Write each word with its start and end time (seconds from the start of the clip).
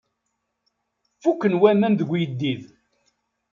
Fukken 1.21 1.53
waman 1.61 1.93
deg 1.99 2.09
uyeddid. 2.13 2.61